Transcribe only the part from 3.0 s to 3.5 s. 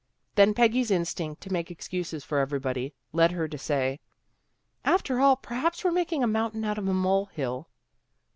led her